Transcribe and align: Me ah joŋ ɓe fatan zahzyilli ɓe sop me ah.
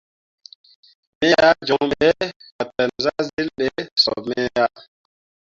Me 1.19 1.27
ah 1.47 1.55
joŋ 1.67 1.83
ɓe 1.99 2.07
fatan 2.55 2.89
zahzyilli 3.03 3.65
ɓe 3.75 3.83
sop 4.03 4.21
me 4.27 4.39
ah. 4.63 4.71